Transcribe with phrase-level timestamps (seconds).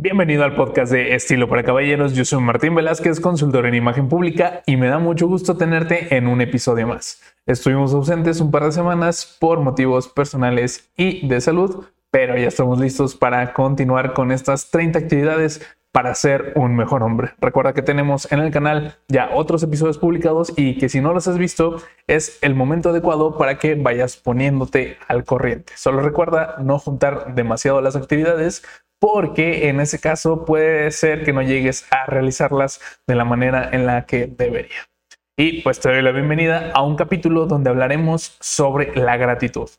[0.00, 2.14] Bienvenido al podcast de Estilo para Caballeros.
[2.14, 6.28] Yo soy Martín Velázquez, consultor en imagen pública, y me da mucho gusto tenerte en
[6.28, 7.20] un episodio más.
[7.46, 12.78] Estuvimos ausentes un par de semanas por motivos personales y de salud, pero ya estamos
[12.78, 17.32] listos para continuar con estas 30 actividades para ser un mejor hombre.
[17.40, 21.26] Recuerda que tenemos en el canal ya otros episodios publicados y que si no los
[21.26, 25.72] has visto es el momento adecuado para que vayas poniéndote al corriente.
[25.74, 28.62] Solo recuerda no juntar demasiado las actividades
[28.98, 33.86] porque en ese caso puede ser que no llegues a realizarlas de la manera en
[33.86, 34.88] la que debería.
[35.36, 39.70] Y pues te doy la bienvenida a un capítulo donde hablaremos sobre la gratitud.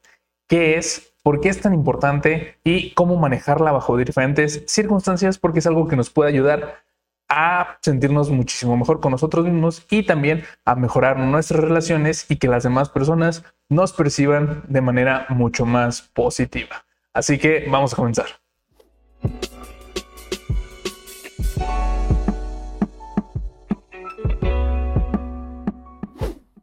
[0.48, 1.14] ¿Qué es?
[1.22, 2.58] ¿Por qué es tan importante?
[2.64, 6.84] Y cómo manejarla bajo diferentes circunstancias porque es algo que nos puede ayudar
[7.28, 12.48] a sentirnos muchísimo mejor con nosotros mismos y también a mejorar nuestras relaciones y que
[12.48, 16.86] las demás personas nos perciban de manera mucho más positiva.
[17.14, 18.39] Así que vamos a comenzar.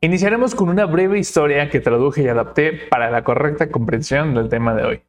[0.06, 4.72] Iniciaremos con una breve historia que traduje y adapté para la correcta comprensión del tema
[4.74, 5.02] de hoy.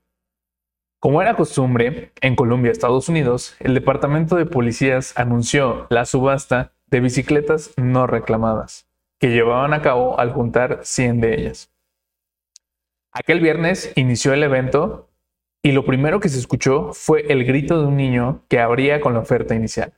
[0.99, 7.01] Como era costumbre, en Colombia, Estados Unidos, el Departamento de Policías anunció la subasta de
[7.01, 8.87] bicicletas no reclamadas,
[9.19, 11.71] que llevaban a cabo al juntar 100 de ellas.
[13.11, 15.06] Aquel viernes inició el evento
[15.63, 19.13] y lo primero que se escuchó fue el grito de un niño que abría con
[19.13, 19.93] la oferta inicial.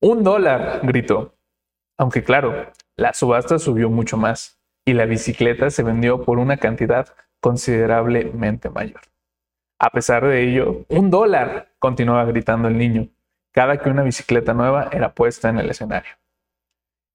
[0.00, 0.80] ¡Un dólar!
[0.82, 1.34] gritó.
[1.98, 7.14] Aunque claro, la subasta subió mucho más y la bicicleta se vendió por una cantidad
[7.40, 9.00] considerablemente mayor.
[9.80, 13.08] A pesar de ello, un dólar, continuaba gritando el niño,
[13.52, 16.12] cada que una bicicleta nueva era puesta en el escenario.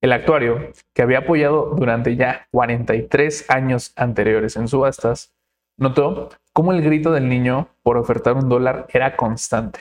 [0.01, 5.35] El actuario, que había apoyado durante ya 43 años anteriores en subastas,
[5.79, 9.79] notó cómo el grito del niño por ofertar un dólar era constante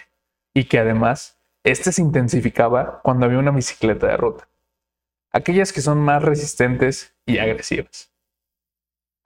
[0.54, 4.48] y que además este se intensificaba cuando había una bicicleta de ruta,
[5.32, 8.12] aquellas que son más resistentes y agresivas.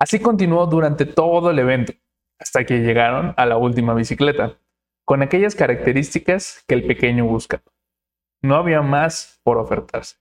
[0.00, 1.92] Así continuó durante todo el evento,
[2.40, 4.58] hasta que llegaron a la última bicicleta,
[5.04, 7.62] con aquellas características que el pequeño buscaba.
[8.40, 10.16] No había más por ofertarse.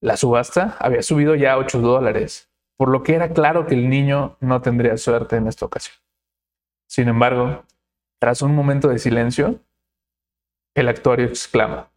[0.00, 3.88] La subasta había subido ya a 8 dólares por lo que era claro que el
[3.88, 5.96] niño no tendría suerte en esta ocasión.
[6.86, 7.64] Sin embargo,
[8.20, 9.60] tras un momento de silencio,
[10.74, 11.90] el actuario exclama,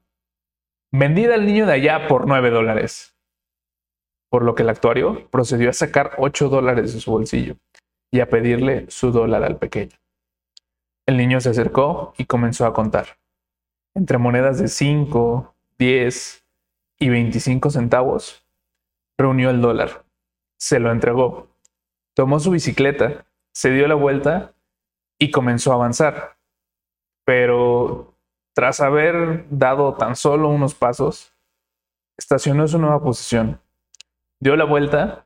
[0.91, 3.15] vendida al niño de allá por nueve dólares.
[4.29, 7.55] Por lo que el actuario procedió a sacar ocho dólares de su bolsillo
[8.11, 9.97] y a pedirle su dólar al pequeño.
[11.05, 13.17] El niño se acercó y comenzó a contar.
[13.95, 16.45] Entre monedas de 5, 10
[16.99, 18.45] y 25 centavos,
[19.17, 20.05] reunió el dólar
[20.59, 21.47] se lo entregó.
[22.15, 24.53] Tomó su bicicleta, se dio la vuelta
[25.17, 26.37] y comenzó a avanzar.
[27.25, 28.15] Pero
[28.53, 31.33] tras haber dado tan solo unos pasos,
[32.17, 33.61] estacionó su nueva posición,
[34.39, 35.25] dio la vuelta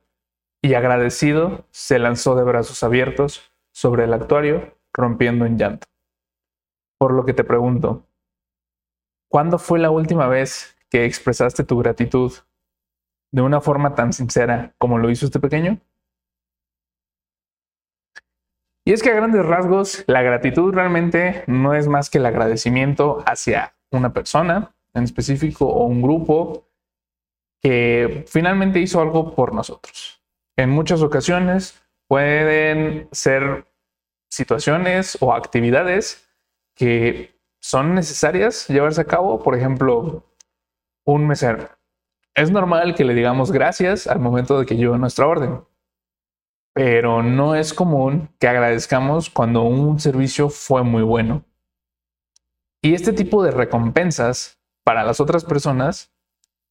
[0.61, 5.88] y agradecido se lanzó de brazos abiertos sobre el actuario, rompiendo en llanto.
[7.00, 8.05] Por lo que te pregunto,
[9.29, 12.33] ¿cuándo fue la última vez que expresaste tu gratitud
[13.33, 15.79] de una forma tan sincera como lo hizo este pequeño?
[18.85, 23.23] Y es que a grandes rasgos, la gratitud realmente no es más que el agradecimiento
[23.25, 26.69] hacia una persona en específico o un grupo
[27.61, 30.21] que finalmente hizo algo por nosotros.
[30.55, 33.65] En muchas ocasiones pueden ser
[34.29, 36.29] situaciones o actividades
[36.75, 39.41] que son necesarias llevarse a cabo.
[39.41, 40.23] Por ejemplo,
[41.05, 41.69] un mesero
[42.35, 45.63] es normal que le digamos gracias al momento de que lleve nuestra orden,
[46.73, 51.45] pero no es común que agradezcamos cuando un servicio fue muy bueno.
[52.81, 56.11] Y este tipo de recompensas para las otras personas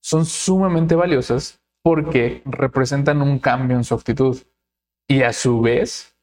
[0.02, 4.42] son sumamente valiosas porque representan un cambio en su actitud
[5.08, 6.16] y a su vez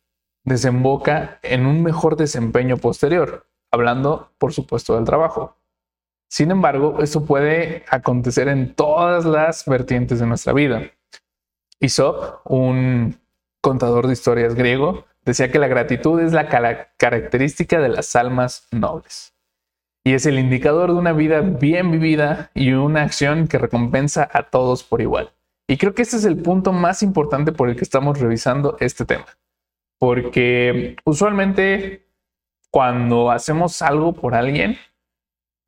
[0.44, 5.58] desemboca en un mejor desempeño posterior, hablando por supuesto del trabajo.
[6.30, 10.84] Sin embargo, eso puede acontecer en todas las vertientes de nuestra vida.
[11.81, 13.20] Aesop, un
[13.62, 16.48] contador de historias griego, decía que la gratitud es la
[16.98, 19.34] característica de las almas nobles
[20.04, 24.44] y es el indicador de una vida bien vivida y una acción que recompensa a
[24.44, 25.31] todos por igual.
[25.68, 29.06] Y creo que este es el punto más importante por el que estamos revisando este
[29.06, 29.26] tema.
[30.00, 32.08] Porque usualmente
[32.72, 34.78] cuando hacemos algo por alguien,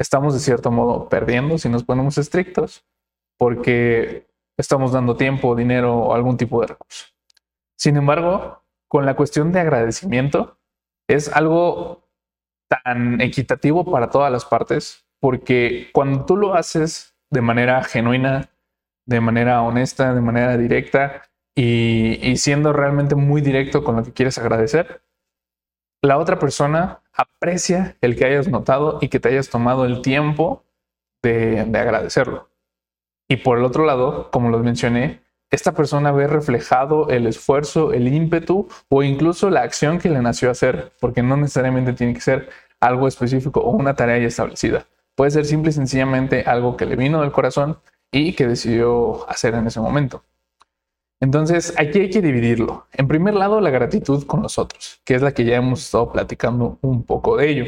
[0.01, 2.85] estamos de cierto modo perdiendo si nos ponemos estrictos,
[3.37, 4.27] porque
[4.57, 7.05] estamos dando tiempo, dinero o algún tipo de recurso.
[7.77, 10.59] Sin embargo, con la cuestión de agradecimiento,
[11.07, 12.07] es algo
[12.69, 18.49] tan equitativo para todas las partes, porque cuando tú lo haces de manera genuina,
[19.05, 21.23] de manera honesta, de manera directa
[21.55, 25.03] y, siendo realmente muy directo con lo que quieres agradecer,
[26.01, 30.63] la otra persona aprecia el que hayas notado y que te hayas tomado el tiempo
[31.21, 32.49] de, de agradecerlo.
[33.27, 35.21] Y por el otro lado, como los mencioné,
[35.51, 40.49] esta persona ve reflejado el esfuerzo, el ímpetu o incluso la acción que le nació
[40.49, 42.49] hacer, porque no necesariamente tiene que ser
[42.79, 44.87] algo específico o una tarea ya establecida.
[45.15, 47.79] Puede ser simple y sencillamente algo que le vino del corazón
[48.11, 50.23] y que decidió hacer en ese momento.
[51.21, 52.87] Entonces, aquí hay que dividirlo.
[52.93, 56.11] En primer lado, la gratitud con los otros, que es la que ya hemos estado
[56.11, 57.65] platicando un poco de ello.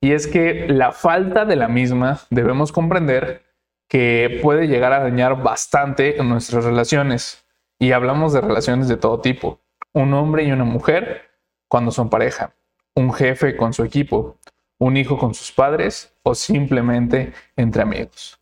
[0.00, 3.44] Y es que la falta de la misma debemos comprender
[3.88, 7.44] que puede llegar a dañar bastante nuestras relaciones.
[7.78, 9.60] Y hablamos de relaciones de todo tipo.
[9.92, 11.30] Un hombre y una mujer
[11.68, 12.54] cuando son pareja.
[12.96, 14.38] Un jefe con su equipo.
[14.78, 18.40] Un hijo con sus padres o simplemente entre amigos.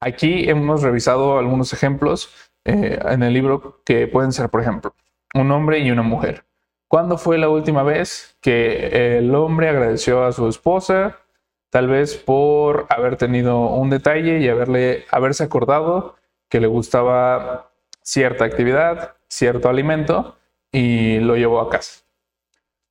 [0.00, 4.94] Aquí hemos revisado algunos ejemplos eh, en el libro que pueden ser, por ejemplo,
[5.34, 6.44] un hombre y una mujer.
[6.88, 11.18] ¿Cuándo fue la última vez que el hombre agradeció a su esposa
[11.70, 16.16] tal vez por haber tenido un detalle y haberle, haberse acordado
[16.48, 17.72] que le gustaba
[18.02, 20.36] cierta actividad, cierto alimento
[20.70, 22.04] y lo llevó a casa.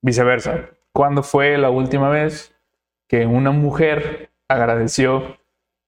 [0.02, 2.54] Viceversa, ¿cuándo fue la última vez
[3.08, 5.38] que una mujer agradeció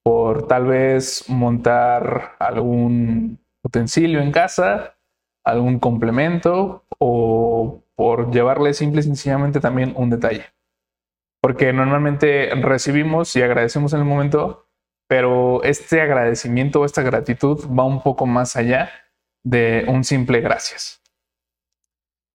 [0.02, 4.96] por tal vez montar algún utensilio en casa,
[5.44, 10.46] algún complemento o por llevarle simple y sencillamente también un detalle?
[11.40, 14.66] porque normalmente recibimos y agradecemos en el momento,
[15.08, 18.90] pero este agradecimiento o esta gratitud va un poco más allá
[19.44, 21.00] de un simple gracias.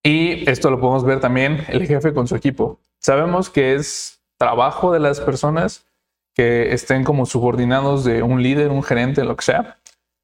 [0.03, 2.79] Y esto lo podemos ver también el jefe con su equipo.
[2.99, 5.85] Sabemos que es trabajo de las personas
[6.33, 9.45] que estén como subordinados de un líder, un gerente, lo que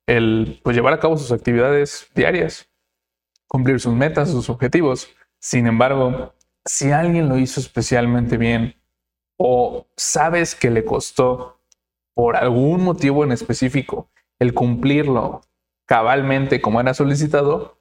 [0.09, 2.67] el pues, llevar a cabo sus actividades diarias,
[3.47, 5.07] cumplir sus metas, sus objetivos.
[5.39, 6.33] Sin embargo,
[6.65, 8.75] si alguien lo hizo especialmente bien
[9.38, 11.61] o sabes que le costó
[12.15, 14.09] por algún motivo en específico
[14.39, 15.41] el cumplirlo
[15.85, 17.77] cabalmente como era solicitado,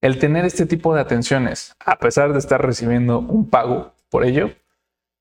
[0.00, 4.50] el tener este tipo de atenciones, a pesar de estar recibiendo un pago por ello,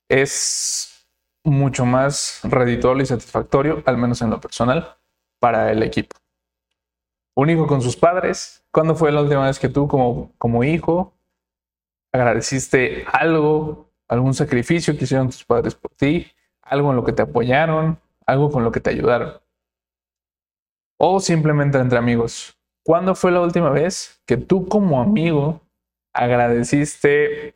[0.07, 1.07] es
[1.43, 4.97] mucho más redituable y satisfactorio, al menos en lo personal,
[5.39, 6.15] para el equipo.
[7.37, 11.13] Un hijo con sus padres, ¿cuándo fue la última vez que tú como, como hijo
[12.11, 16.31] agradeciste algo, algún sacrificio que hicieron tus padres por ti,
[16.63, 19.39] algo en lo que te apoyaron, algo con lo que te ayudaron.
[20.97, 22.57] O simplemente entre amigos.
[22.83, 25.61] ¿Cuándo fue la última vez que tú como amigo
[26.13, 27.55] agradeciste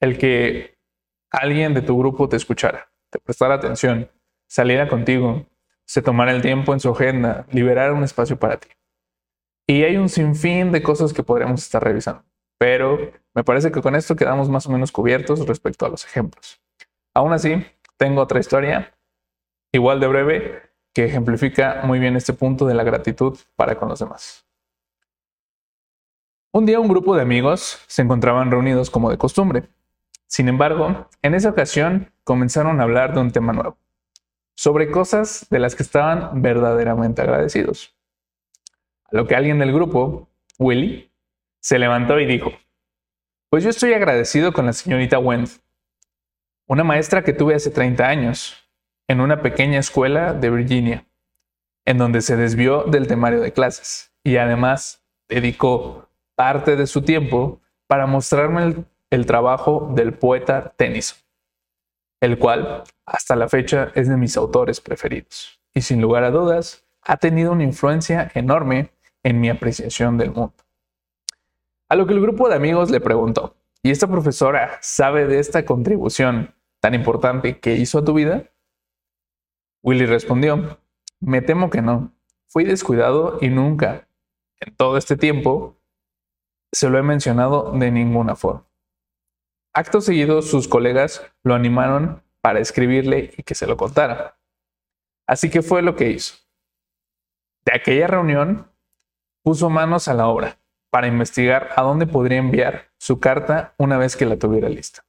[0.00, 0.76] el que
[1.30, 4.10] alguien de tu grupo te escuchara, te prestara atención,
[4.48, 5.46] saliera contigo,
[5.84, 8.70] se tomara el tiempo en su agenda, liberara un espacio para ti?
[9.70, 12.24] Y hay un sinfín de cosas que podríamos estar revisando.
[12.58, 16.60] Pero me parece que con esto quedamos más o menos cubiertos respecto a los ejemplos.
[17.14, 17.64] Aún así,
[17.96, 18.98] tengo otra historia,
[19.70, 20.62] igual de breve,
[20.92, 24.44] que ejemplifica muy bien este punto de la gratitud para con los demás.
[26.52, 29.68] Un día un grupo de amigos se encontraban reunidos como de costumbre.
[30.26, 33.78] Sin embargo, en esa ocasión comenzaron a hablar de un tema nuevo,
[34.56, 37.94] sobre cosas de las que estaban verdaderamente agradecidos.
[39.12, 41.10] Lo que alguien del grupo, Willy,
[41.60, 42.52] se levantó y dijo,
[43.50, 45.60] pues yo estoy agradecido con la señorita Wendt,
[46.66, 48.56] una maestra que tuve hace 30 años,
[49.08, 51.04] en una pequeña escuela de Virginia,
[51.84, 57.60] en donde se desvió del temario de clases y además dedicó parte de su tiempo
[57.88, 61.18] para mostrarme el trabajo del poeta Tennyson,
[62.20, 66.84] el cual hasta la fecha es de mis autores preferidos y sin lugar a dudas
[67.02, 68.90] ha tenido una influencia enorme
[69.22, 70.54] en mi apreciación del mundo.
[71.88, 75.64] A lo que el grupo de amigos le preguntó, ¿y esta profesora sabe de esta
[75.64, 78.44] contribución tan importante que hizo a tu vida?
[79.82, 80.78] Willy respondió,
[81.20, 82.12] me temo que no.
[82.46, 84.08] Fui descuidado y nunca,
[84.60, 85.76] en todo este tiempo,
[86.72, 88.66] se lo he mencionado de ninguna forma.
[89.72, 94.36] Acto seguido, sus colegas lo animaron para escribirle y que se lo contara.
[95.26, 96.34] Así que fue lo que hizo.
[97.64, 98.70] De aquella reunión,
[99.42, 100.58] puso manos a la obra
[100.90, 105.04] para investigar a dónde podría enviar su carta una vez que la tuviera lista,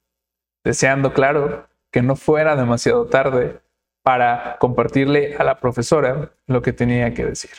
[0.64, 3.60] deseando, claro, que no fuera demasiado tarde
[4.02, 7.50] para compartirle a la profesora lo que tenía que decir.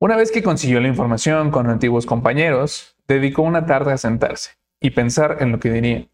[0.00, 4.90] Una vez que consiguió la información con antiguos compañeros, dedicó una tarde a sentarse y
[4.90, 6.08] pensar en lo que diría.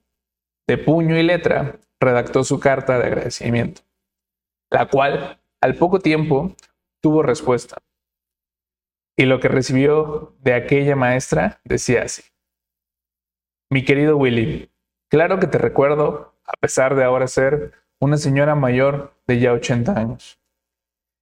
[0.67, 3.81] De puño y letra, redactó su carta de agradecimiento,
[4.71, 6.55] la cual al poco tiempo
[7.01, 7.79] tuvo respuesta.
[9.19, 12.23] Y lo que recibió de aquella maestra decía así.
[13.69, 14.71] Mi querido Willy,
[15.11, 19.99] claro que te recuerdo, a pesar de ahora ser una señora mayor de ya 80
[19.99, 20.41] años.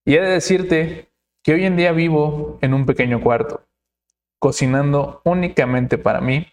[0.05, 1.11] Y he de decirte
[1.43, 3.67] que hoy en día vivo en un pequeño cuarto,
[4.39, 6.53] cocinando únicamente para mí,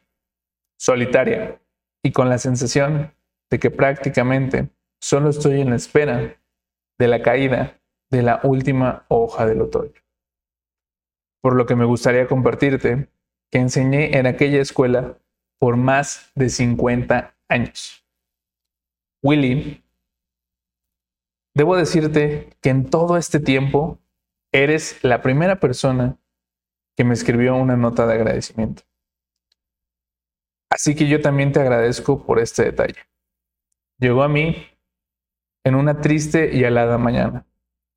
[0.80, 1.60] solitaria,
[2.02, 3.14] y con la sensación
[3.52, 4.70] de que prácticamente
[5.02, 6.38] solo estoy en la espera
[6.98, 10.03] de la caída de la última hoja del otoño.
[11.44, 13.10] Por lo que me gustaría compartirte
[13.52, 15.20] que enseñé en aquella escuela
[15.60, 18.06] por más de 50 años.
[19.22, 19.84] Willy,
[21.54, 24.00] debo decirte que en todo este tiempo
[24.54, 26.18] eres la primera persona
[26.96, 28.84] que me escribió una nota de agradecimiento.
[30.72, 33.00] Así que yo también te agradezco por este detalle.
[34.00, 34.66] Llegó a mí
[35.66, 37.46] en una triste y alada mañana,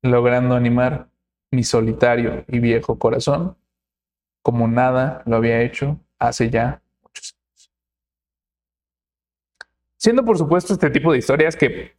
[0.03, 1.09] logrando animar
[1.51, 3.57] mi solitario y viejo corazón
[4.41, 6.81] como nada lo había hecho hace ya
[9.97, 11.97] Siendo por supuesto este tipo de historias que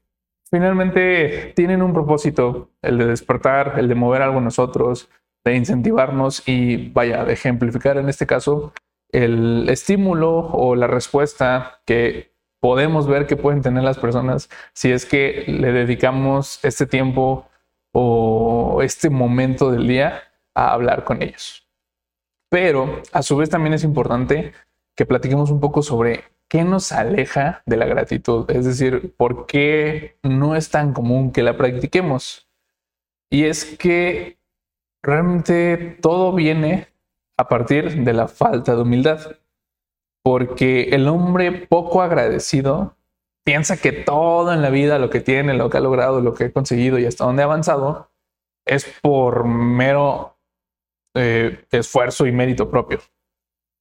[0.48, 5.10] finalmente tienen un propósito, el de despertar, el de mover algo en nosotros,
[5.44, 8.72] de incentivarnos y vaya, de ejemplificar en este caso
[9.10, 15.06] el estímulo o la respuesta que podemos ver que pueden tener las personas si es
[15.06, 17.48] que le dedicamos este tiempo
[17.92, 20.22] o este momento del día
[20.54, 21.68] a hablar con ellos.
[22.48, 24.52] Pero a su vez también es importante
[24.94, 28.50] que platiquemos un poco sobre ¿qué nos aleja de la gratitud?
[28.50, 32.48] Es decir, ¿por qué no es tan común que la practiquemos?
[33.30, 34.38] Y es que
[35.02, 36.88] realmente todo viene
[37.36, 39.36] a partir de la falta de humildad,
[40.22, 42.96] porque el hombre poco agradecido
[43.44, 46.44] piensa que todo en la vida, lo que tiene, lo que ha logrado, lo que
[46.44, 48.10] ha conseguido y hasta dónde ha avanzado,
[48.66, 50.38] es por mero
[51.14, 53.00] eh, esfuerzo y mérito propio,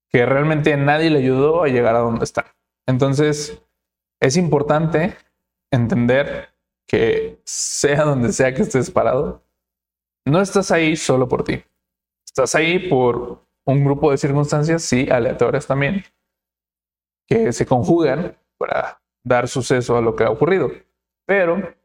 [0.10, 2.56] que realmente nadie le ayudó a llegar a donde está.
[2.88, 3.62] Entonces,
[4.22, 5.18] es importante
[5.72, 6.50] entender
[6.88, 9.44] que sea donde sea que estés parado,
[10.26, 11.64] no estás ahí solo por ti.
[12.26, 16.04] Estás ahí por un grupo de circunstancias, sí, aleatorias también,
[17.28, 20.72] que se conjugan para dar suceso a lo que ha ocurrido.
[21.26, 21.76] Pero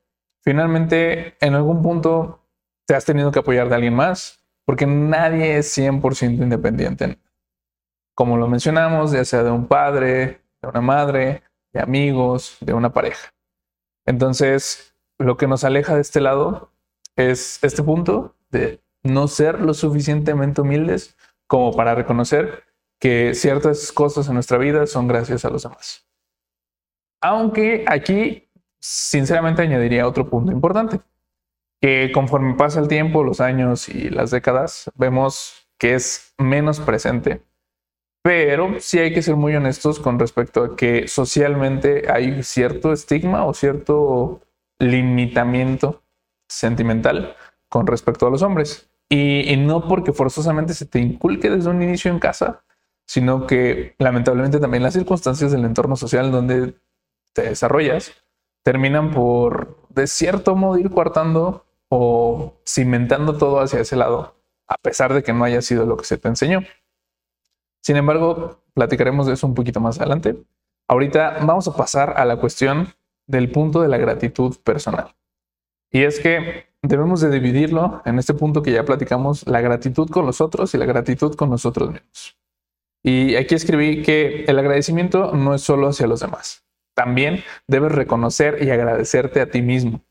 [0.43, 2.41] finalmente, en algún punto,
[2.87, 7.19] te has tenido que apoyar de alguien más, porque nadie es 100% independiente.
[8.15, 12.93] Como lo mencionamos, ya sea de un padre, de una madre, de amigos, de una
[12.93, 13.33] pareja.
[14.07, 16.73] Entonces, lo que nos aleja de este lado
[17.17, 22.65] es este punto de no ser lo suficientemente humildes como para reconocer
[23.01, 26.07] que ciertas cosas en nuestra vida son gracias a los demás.
[27.23, 28.49] Aunque aquí,
[28.79, 31.00] sinceramente, añadiría otro punto importante,
[31.81, 37.43] que conforme pasa el tiempo, los años y las décadas, vemos que es menos presente
[38.23, 43.45] pero sí hay que ser muy honestos con respecto a que socialmente hay cierto estigma
[43.45, 44.41] o cierto
[44.79, 46.02] limitamiento
[46.49, 47.35] sentimental
[47.69, 48.88] con respecto a los hombres.
[49.09, 52.62] Y, no porque forzosamente se te inculque desde un inicio en casa,
[53.07, 56.76] sino que lamentablemente también las circunstancias del entorno social donde
[57.33, 58.12] te desarrollas
[58.62, 64.37] terminan por, de cierto modo, ir coartando o cimentando todo hacia ese lado,
[64.67, 66.61] a pesar de que no haya sido lo que se te enseñó.
[67.83, 70.37] Sin embargo, platicaremos de eso un poquito más adelante.
[70.89, 72.95] Ahorita vamos a pasar a la cuestión
[73.27, 75.15] del punto de la gratitud personal.
[75.91, 80.25] Y es que debemos de dividirlo en este punto que ya platicamos, la gratitud con
[80.25, 82.39] los otros y la gratitud con nosotros mismos.
[83.03, 86.65] Y aquí escribí que el agradecimiento no es solo hacia los demás.
[86.95, 90.05] También debes reconocer y agradecerte a ti mismo,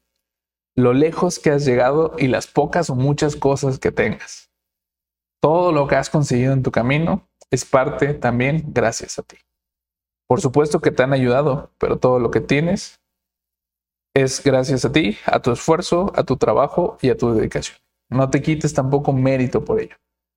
[0.75, 4.51] lo lejos que has llegado y las pocas o muchas cosas que tengas.
[5.41, 9.37] Todo lo que has conseguido en tu camino es parte también gracias a ti.
[10.27, 13.01] Por supuesto que te han ayudado, pero todo lo que tienes
[14.15, 17.77] es gracias a ti, a tu esfuerzo, a tu trabajo y a tu dedicación.
[18.09, 19.95] No te quites tampoco mérito por ello.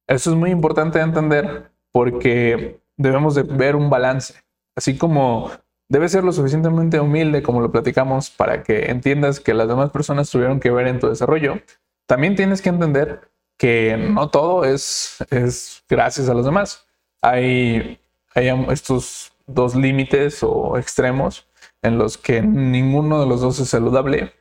[0.09, 4.35] Eso es muy importante de entender porque debemos de ver un balance.
[4.77, 5.51] Así como
[5.95, 10.29] debes ser lo suficientemente humilde como lo platicamos para que entiendas que las demás personas
[10.29, 11.61] tuvieron que ver en tu desarrollo,
[12.07, 16.85] también tienes que entender que no todo es, es gracias a los demás.
[17.23, 18.01] Hay,
[18.35, 21.47] estos dos límites o extremos
[21.81, 24.33] en los que ninguno de los dos es saludable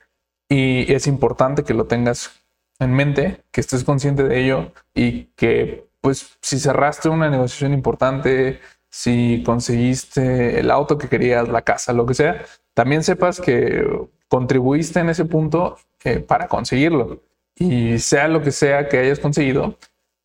[0.49, 2.31] y es importante que lo tengas
[2.79, 8.59] en mente, que estés consciente de ello y que pues si cerraste una negociación importante,
[8.93, 12.45] si conseguiste el auto que querías, la casa, lo que sea,
[12.75, 13.83] también sepas que
[14.27, 17.23] contribuiste en ese punto eh, para conseguirlo.
[17.55, 19.79] Y sea lo que sea que hayas conseguido,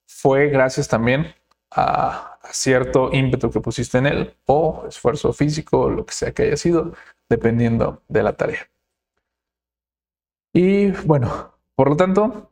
[0.07, 1.35] fue gracias también
[1.71, 6.43] a, a cierto ímpetu que pusiste en él o esfuerzo físico, lo que sea que
[6.43, 6.93] haya sido,
[7.31, 8.69] dependiendo de la tarea.
[10.53, 12.51] Y bueno, por lo tanto,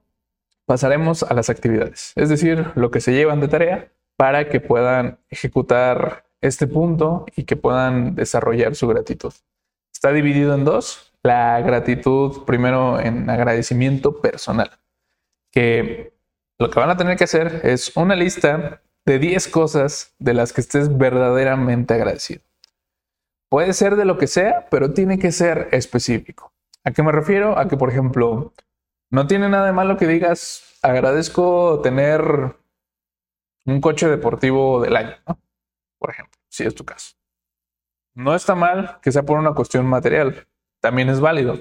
[0.64, 5.18] pasaremos a las actividades, es decir, lo que se llevan de tarea para que puedan
[5.28, 9.32] ejecutar este punto y que puedan desarrollar su gratitud.
[9.92, 11.12] Está dividido en dos.
[11.23, 14.70] La gratitud primero en agradecimiento personal,
[15.50, 16.14] que
[16.58, 20.52] lo que van a tener que hacer es una lista de 10 cosas de las
[20.52, 22.42] que estés verdaderamente agradecido.
[23.49, 26.52] Puede ser de lo que sea, pero tiene que ser específico.
[26.85, 27.58] ¿A qué me refiero?
[27.58, 28.52] A que, por ejemplo,
[29.11, 32.56] no tiene nada de malo que digas, agradezco tener
[33.66, 35.16] un coche deportivo del año,
[35.99, 37.16] por ejemplo, si es tu caso.
[38.14, 40.49] No está mal que sea por una cuestión material,
[40.80, 41.58] también es válido.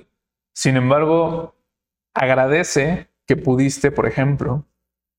[0.54, 1.56] Sin embargo,
[2.14, 4.66] agradece que pudiste, por ejemplo,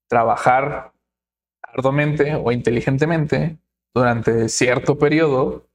[0.09, 0.95] trabajar
[1.61, 3.59] arduamente o inteligentemente
[3.93, 5.69] durante cierto periodo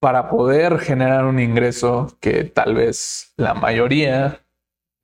[0.00, 4.44] para poder generar un ingreso que tal vez la mayoría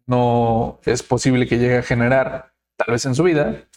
[0.06, 3.68] no es posible que llegue a generar, tal vez en su vida,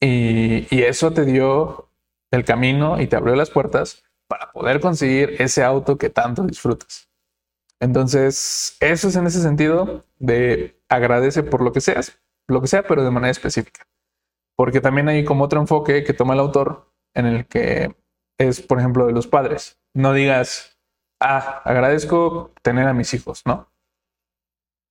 [0.00, 1.90] y, eso te dio
[2.30, 7.08] el camino y te abrió las puertas para poder conseguir ese auto que tanto disfrutas.
[7.80, 12.82] Entonces, eso es en ese sentido de agradece por lo que seas, lo que sea,
[12.84, 13.86] pero de manera específica.
[14.56, 17.94] Porque también hay como otro enfoque que toma el autor en el que
[18.38, 19.78] es, por ejemplo, de los padres.
[19.94, 20.78] No digas,
[21.20, 23.70] ah, agradezco tener a mis hijos, ¿no?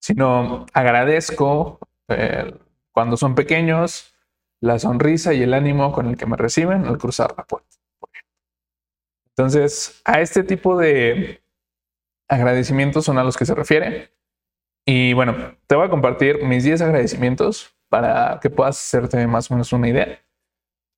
[0.00, 2.54] Sino agradezco eh,
[2.92, 4.15] cuando son pequeños
[4.60, 7.76] la sonrisa y el ánimo con el que me reciben al cruzar la puerta.
[9.30, 11.42] Entonces, a este tipo de
[12.28, 14.12] agradecimientos son a los que se refiere.
[14.86, 15.34] Y bueno,
[15.66, 19.88] te voy a compartir mis 10 agradecimientos para que puedas hacerte más o menos una
[19.88, 20.20] idea.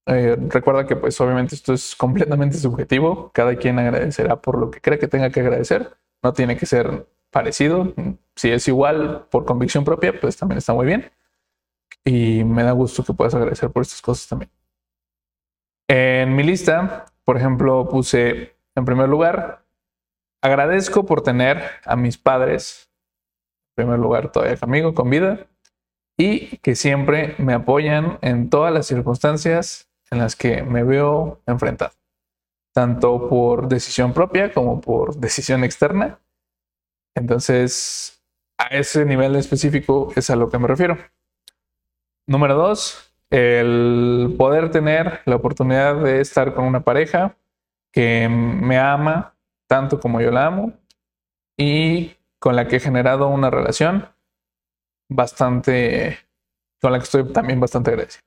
[0.07, 4.81] Eh, recuerda que pues obviamente esto es completamente subjetivo, cada quien agradecerá por lo que
[4.81, 7.92] cree que tenga que agradecer, no tiene que ser parecido,
[8.35, 11.11] si es igual por convicción propia, pues también está muy bien.
[12.09, 14.51] Y me da gusto que puedas agradecer por estas cosas también.
[15.90, 19.66] En mi lista, por ejemplo, puse en primer lugar,
[20.42, 22.90] agradezco por tener a mis padres,
[23.77, 25.49] en primer lugar todavía conmigo, con vida,
[26.16, 31.92] y que siempre me apoyan en todas las circunstancias en las que me veo enfrentado,
[32.73, 36.21] tanto por decisión propia como por decisión externa.
[37.14, 38.25] Entonces,
[38.57, 40.97] a ese nivel específico es a lo que me refiero.
[42.29, 47.38] Número dos, el poder tener la oportunidad de estar con una pareja
[47.91, 49.35] que me ama
[49.67, 50.75] tanto como yo la amo
[51.57, 54.11] y con la que he generado una relación
[55.09, 56.19] bastante,
[56.83, 58.27] con la que estoy también bastante agradecido.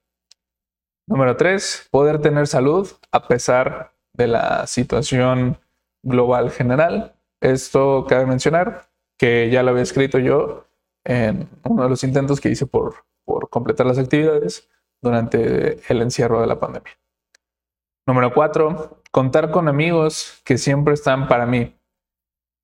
[1.08, 5.60] Número tres, poder tener salud a pesar de la situación
[6.02, 7.14] global general.
[7.40, 10.66] Esto cabe mencionar que ya lo había escrito yo
[11.04, 14.70] en uno de los intentos que hice por, por completar las actividades
[15.02, 16.92] durante el encierro de la pandemia.
[18.06, 21.76] Número cuatro, contar con amigos que siempre están para mí,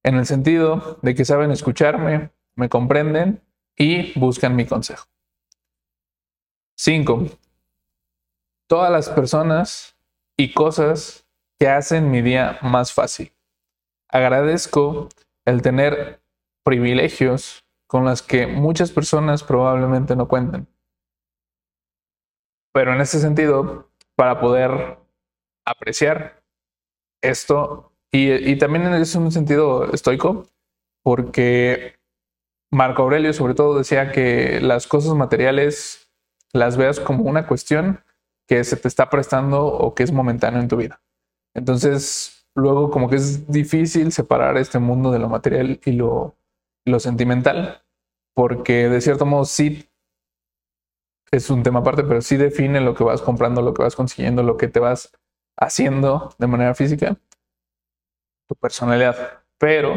[0.04, 3.44] en el sentido de que saben escucharme, me comprenden
[3.76, 5.06] y buscan mi consejo.
[6.76, 7.26] Cinco,
[8.68, 9.98] todas las personas
[10.38, 11.28] y cosas
[11.60, 13.34] que hacen mi día más fácil.
[14.08, 15.10] Agradezco
[15.44, 16.22] el tener
[16.64, 20.68] privilegios con los que muchas personas probablemente no cuentan.
[22.74, 25.00] Pero en ese sentido, para poder
[25.66, 26.44] apreciar
[27.22, 30.46] esto, y, y también es un sentido estoico,
[31.04, 31.96] porque
[32.72, 36.12] Marco Aurelio sobre todo decía que las cosas materiales
[36.54, 38.04] las veas como una cuestión
[38.48, 41.02] que se te está prestando o que es momentáneo en tu vida.
[41.54, 46.38] Entonces, luego como que es difícil separar este mundo de lo material y lo,
[46.88, 47.84] lo sentimental,
[48.34, 49.90] porque de cierto modo sí
[51.32, 54.44] es un tema aparte, pero sí define lo que vas comprando, lo que vas consiguiendo,
[54.44, 55.12] lo que te vas
[55.58, 57.18] haciendo de manera física,
[58.48, 59.44] tu personalidad.
[59.58, 59.96] Pero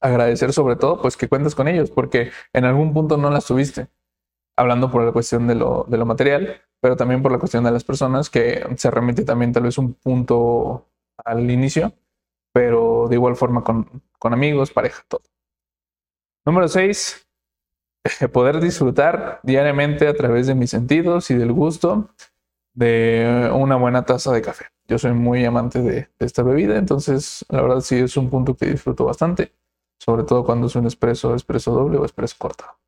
[0.00, 3.88] agradecer sobre todo, pues que cuentes con ellos, porque en algún punto no las tuviste,
[4.56, 7.72] hablando por la cuestión de lo, de lo material, pero también por la cuestión de
[7.72, 10.86] las personas, que se remite también tal vez un punto
[11.24, 11.92] al inicio,
[12.52, 15.22] pero de igual forma con, con amigos, pareja, todo.
[16.48, 17.28] Número 6.
[18.32, 22.08] Poder disfrutar diariamente a través de mis sentidos y del gusto
[22.72, 24.64] de una buena taza de café.
[24.86, 28.64] Yo soy muy amante de, esta bebida, entonces la verdad sí es un punto que
[28.64, 29.52] disfruto bastante,
[30.00, 32.78] sobre todo cuando es un espresso, espresso doble o espresso cortado.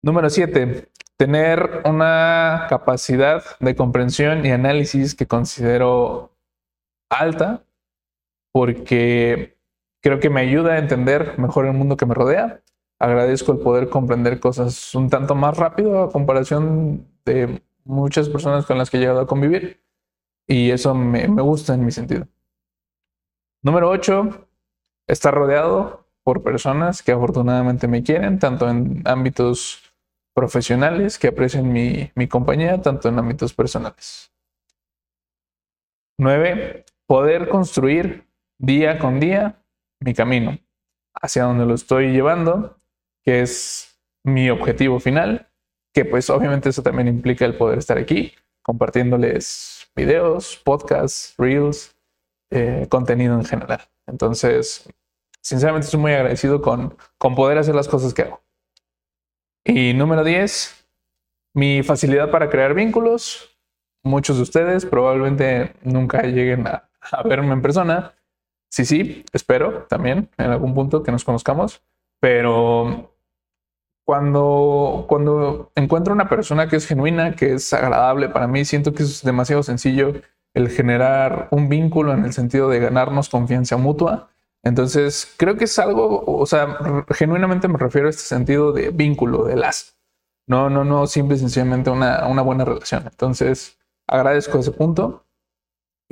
[0.00, 0.88] Número 7.
[1.16, 6.30] Tener una capacidad de comprensión y análisis que considero
[7.10, 7.64] alta
[8.52, 9.59] porque
[10.00, 12.62] creo que me ayuda a entender mejor el mundo que me rodea.
[12.98, 18.78] Agradezco el poder comprender cosas un tanto más rápido a comparación de muchas personas con
[18.78, 19.82] las que he llegado a convivir
[20.46, 22.26] y eso me, gusta en mi sentido.
[23.62, 24.48] Número 8.
[25.06, 29.94] Estar rodeado por personas que afortunadamente me quieren, tanto en ámbitos
[30.34, 34.32] profesionales que aprecian mi, mi compañía, tanto en ámbitos personales.
[36.18, 36.84] 9.
[37.06, 39.59] Poder construir día con día
[40.00, 40.58] mi camino
[41.14, 42.78] hacia donde lo estoy llevando,
[43.22, 45.50] que es mi objetivo final,
[45.92, 51.96] que pues obviamente eso también implica el poder estar aquí compartiéndoles videos, podcasts, reels,
[52.50, 53.80] eh, contenido en general.
[54.06, 54.88] Entonces,
[55.40, 58.42] sinceramente estoy muy agradecido con, con poder hacer las cosas que hago.
[59.64, 60.86] Y número 10,
[61.54, 63.56] mi facilidad para crear vínculos.
[64.02, 66.88] Muchos de ustedes probablemente nunca lleguen a,
[67.24, 68.14] verme en persona.
[68.70, 71.82] Sí, sí, espero también en algún punto que nos conozcamos,
[72.20, 73.12] pero
[74.04, 79.02] cuando, cuando encuentro una persona que es genuina, que es agradable para mí, siento que
[79.02, 80.14] es demasiado sencillo
[80.54, 84.30] el generar un vínculo en el sentido de ganarnos confianza mutua
[84.62, 86.78] entonces, creo que es algo, o sea,
[87.10, 89.92] genuinamente me refiero a este sentido de vínculo, de lazo.
[90.46, 93.04] No, no, no, simple y sencillamente una, una buena relación.
[93.04, 95.24] Entonces, agradezco ese punto.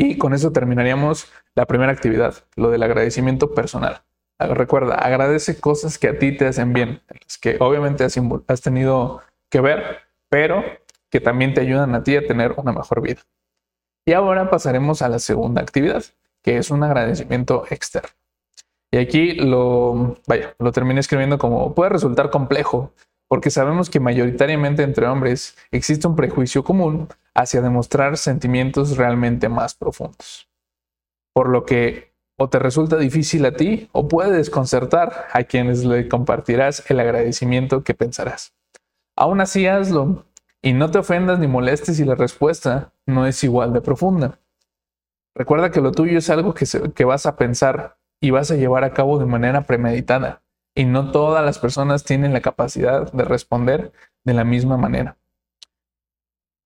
[0.00, 4.02] Y con eso terminaríamos la primera actividad, lo del agradecimiento personal.
[4.38, 7.02] Recuerda, agradece cosas que a ti te hacen bien,
[7.40, 10.62] que obviamente has, has tenido que ver, pero
[11.10, 13.22] que también te ayudan a ti a tener una mejor vida.
[14.06, 16.04] Y ahora pasaremos a la segunda actividad,
[16.42, 18.10] que es un agradecimiento externo.
[18.92, 22.92] Y aquí lo, vaya, lo terminé escribiendo como puede resultar complejo,
[23.28, 29.74] porque sabemos que mayoritariamente entre hombres existe un prejuicio común hacia demostrar sentimientos realmente más
[29.74, 30.48] profundos.
[31.34, 32.08] Por lo que
[32.40, 37.82] o te resulta difícil a ti o puede desconcertar a quienes le compartirás el agradecimiento
[37.82, 38.54] que pensarás.
[39.16, 40.24] Aún así hazlo
[40.62, 44.38] y no te ofendas ni molestes si la respuesta no es igual de profunda.
[45.34, 48.92] Recuerda que lo tuyo es algo que, vas a pensar y vas a llevar a
[48.92, 50.42] cabo de manera premeditada.
[50.78, 53.90] Y no todas las personas tienen la capacidad de responder
[54.22, 55.16] de la misma manera.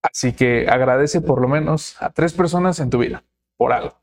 [0.03, 3.25] Así que agradece por lo menos a tres personas en tu vida
[3.57, 3.97] por algo.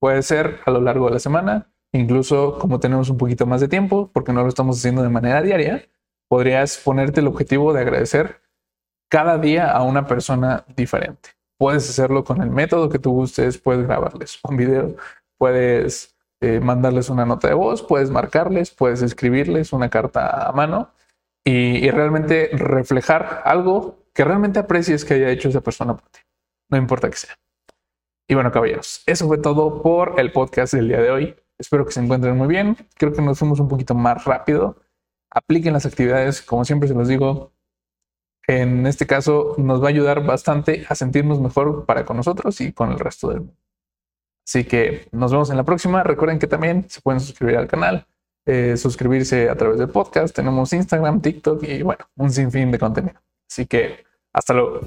[0.00, 3.68] Puede ser a lo largo de la semana, incluso como tenemos un poquito más de
[3.68, 5.88] tiempo, porque no lo estamos haciendo de manera diaria,
[6.28, 8.40] podrías ponerte el objetivo de agradecer
[9.08, 11.28] cada día a una persona diferente.
[11.58, 14.96] Puedes hacerlo con el método que tú gustes, puedes grabarles un video,
[15.38, 16.13] puedes
[16.44, 20.90] eh, mandarles una nota de voz, puedes marcarles, puedes escribirles una carta a mano
[21.44, 26.20] y, realmente reflejar algo que realmente aprecies que haya hecho esa persona por ti,
[26.70, 27.34] no importa que sea.
[28.28, 31.36] Y bueno, caballeros, eso fue todo por el podcast del día de hoy.
[31.58, 32.76] Espero que se encuentren muy bien.
[32.96, 34.76] Creo que nos fuimos un poquito más rápido.
[35.30, 37.52] Apliquen las actividades, como siempre se los digo.
[38.46, 42.72] En este caso nos va a ayudar bastante a sentirnos mejor para con nosotros y
[42.72, 43.63] con el resto del mundo.
[44.46, 46.02] Así que nos vemos en la próxima.
[46.02, 48.06] Recuerden que también se pueden suscribir al canal,
[48.46, 50.34] eh, suscribirse a través del podcast.
[50.34, 53.20] Tenemos Instagram, TikTok y bueno, un sinfín de contenido.
[53.48, 54.80] Así que hasta luego.